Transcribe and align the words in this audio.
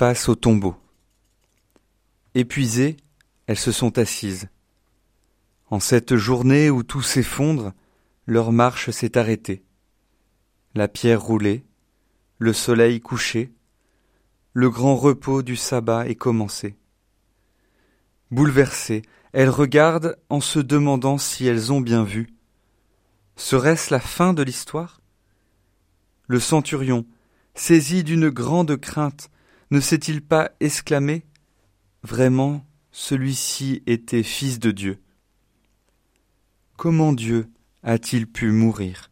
face 0.00 0.30
au 0.30 0.34
tombeau. 0.34 0.76
Épuisées, 2.34 2.96
elles 3.46 3.58
se 3.58 3.70
sont 3.70 3.98
assises. 3.98 4.48
En 5.66 5.78
cette 5.78 6.16
journée 6.16 6.70
où 6.70 6.82
tout 6.82 7.02
s'effondre, 7.02 7.74
leur 8.24 8.50
marche 8.50 8.88
s'est 8.88 9.18
arrêtée. 9.18 9.62
La 10.74 10.88
pierre 10.88 11.20
roulée, 11.20 11.66
le 12.38 12.54
soleil 12.54 13.02
couché, 13.02 13.52
le 14.54 14.70
grand 14.70 14.96
repos 14.96 15.42
du 15.42 15.54
sabbat 15.54 16.08
est 16.08 16.14
commencé. 16.14 16.78
Bouleversées, 18.30 19.02
elles 19.34 19.50
regardent 19.50 20.16
en 20.30 20.40
se 20.40 20.60
demandant 20.60 21.18
si 21.18 21.46
elles 21.46 21.74
ont 21.74 21.82
bien 21.82 22.04
vu. 22.04 22.32
Serait-ce 23.36 23.92
la 23.92 24.00
fin 24.00 24.32
de 24.32 24.42
l'histoire? 24.42 25.02
Le 26.26 26.40
centurion, 26.40 27.04
saisi 27.54 28.02
d'une 28.02 28.30
grande 28.30 28.78
crainte, 28.78 29.28
ne 29.70 29.80
s'est-il 29.80 30.20
pas 30.20 30.50
exclamé 30.60 31.24
Vraiment, 32.02 32.66
celui-ci 32.90 33.82
était 33.86 34.24
fils 34.24 34.58
de 34.58 34.72
Dieu? 34.72 34.98
Comment 36.76 37.12
Dieu 37.12 37.48
a-t-il 37.82 38.26
pu 38.26 38.50
mourir? 38.50 39.10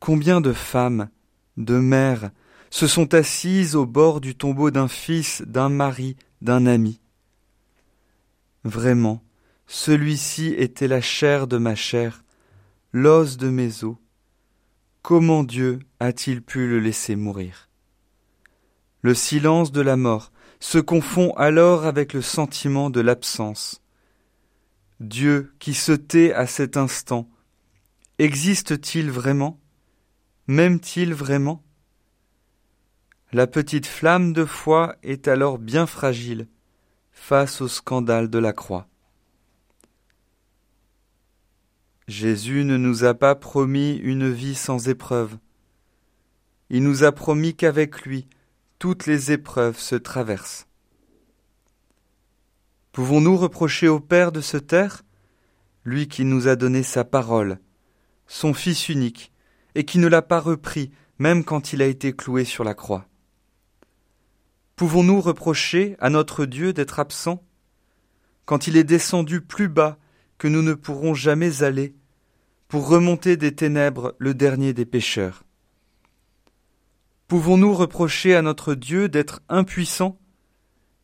Combien 0.00 0.40
de 0.40 0.52
femmes, 0.52 1.10
de 1.58 1.78
mères, 1.78 2.30
se 2.70 2.86
sont 2.86 3.14
assises 3.14 3.76
au 3.76 3.86
bord 3.86 4.20
du 4.20 4.34
tombeau 4.34 4.70
d'un 4.70 4.88
fils, 4.88 5.42
d'un 5.46 5.68
mari, 5.68 6.16
d'un 6.40 6.66
ami? 6.66 7.00
Vraiment, 8.64 9.22
celui-ci 9.66 10.48
était 10.56 10.88
la 10.88 11.00
chair 11.00 11.46
de 11.46 11.56
ma 11.56 11.76
chair, 11.76 12.24
l'os 12.92 13.36
de 13.36 13.48
mes 13.48 13.84
os. 13.84 13.96
Comment 15.02 15.44
Dieu 15.44 15.78
a-t-il 16.00 16.42
pu 16.42 16.68
le 16.68 16.80
laisser 16.80 17.14
mourir? 17.14 17.69
Le 19.02 19.14
silence 19.14 19.72
de 19.72 19.80
la 19.80 19.96
mort 19.96 20.32
se 20.60 20.78
confond 20.78 21.32
alors 21.32 21.86
avec 21.86 22.12
le 22.12 22.20
sentiment 22.20 22.90
de 22.90 23.00
l'absence. 23.00 23.82
Dieu 25.00 25.54
qui 25.58 25.72
se 25.72 25.92
tait 25.92 26.34
à 26.34 26.46
cet 26.46 26.76
instant, 26.76 27.28
existe-t-il 28.18 29.10
vraiment? 29.10 29.58
M'aime-t-il 30.46 31.14
vraiment? 31.14 31.62
La 33.32 33.46
petite 33.46 33.86
flamme 33.86 34.32
de 34.34 34.44
foi 34.44 34.96
est 35.02 35.28
alors 35.28 35.58
bien 35.58 35.86
fragile 35.86 36.48
face 37.12 37.60
au 37.60 37.68
scandale 37.68 38.28
de 38.28 38.38
la 38.38 38.52
croix. 38.52 38.88
Jésus 42.08 42.64
ne 42.64 42.76
nous 42.76 43.04
a 43.04 43.14
pas 43.14 43.36
promis 43.36 43.94
une 43.96 44.30
vie 44.30 44.56
sans 44.56 44.88
épreuves. 44.88 45.38
Il 46.68 46.82
nous 46.82 47.04
a 47.04 47.12
promis 47.12 47.54
qu'avec 47.54 48.02
lui, 48.02 48.26
toutes 48.80 49.04
les 49.04 49.30
épreuves 49.30 49.78
se 49.78 49.94
traversent. 49.94 50.66
Pouvons-nous 52.92 53.36
reprocher 53.36 53.88
au 53.88 54.00
Père 54.00 54.32
de 54.32 54.40
se 54.40 54.56
taire, 54.56 55.02
lui 55.84 56.08
qui 56.08 56.24
nous 56.24 56.48
a 56.48 56.56
donné 56.56 56.82
sa 56.82 57.04
parole, 57.04 57.58
son 58.26 58.54
Fils 58.54 58.88
unique, 58.88 59.32
et 59.74 59.84
qui 59.84 59.98
ne 59.98 60.08
l'a 60.08 60.22
pas 60.22 60.40
repris 60.40 60.90
même 61.18 61.44
quand 61.44 61.74
il 61.74 61.82
a 61.82 61.86
été 61.86 62.16
cloué 62.16 62.46
sur 62.46 62.64
la 62.64 62.72
croix? 62.72 63.06
Pouvons-nous 64.76 65.20
reprocher 65.20 65.94
à 66.00 66.08
notre 66.08 66.46
Dieu 66.46 66.72
d'être 66.72 67.00
absent 67.00 67.44
quand 68.46 68.66
il 68.66 68.78
est 68.78 68.84
descendu 68.84 69.42
plus 69.42 69.68
bas 69.68 69.98
que 70.38 70.48
nous 70.48 70.62
ne 70.62 70.72
pourrons 70.72 71.12
jamais 71.12 71.62
aller 71.62 71.94
pour 72.66 72.88
remonter 72.88 73.36
des 73.36 73.54
ténèbres 73.54 74.14
le 74.18 74.32
dernier 74.32 74.72
des 74.72 74.86
pécheurs? 74.86 75.44
Pouvons-nous 77.30 77.74
reprocher 77.74 78.34
à 78.34 78.42
notre 78.42 78.74
Dieu 78.74 79.08
d'être 79.08 79.40
impuissant, 79.48 80.18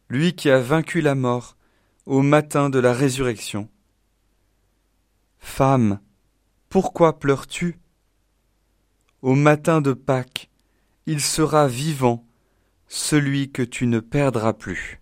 lui 0.08 0.34
qui 0.34 0.50
a 0.50 0.58
vaincu 0.58 1.00
la 1.00 1.14
mort 1.14 1.56
au 2.04 2.20
matin 2.20 2.68
de 2.68 2.80
la 2.80 2.92
résurrection? 2.92 3.68
Femme, 5.38 6.00
pourquoi 6.68 7.20
pleures-tu? 7.20 7.78
Au 9.22 9.36
matin 9.36 9.80
de 9.80 9.92
Pâques, 9.92 10.50
il 11.06 11.20
sera 11.20 11.68
vivant, 11.68 12.26
celui 12.88 13.52
que 13.52 13.62
tu 13.62 13.86
ne 13.86 14.00
perdras 14.00 14.52
plus. 14.52 15.00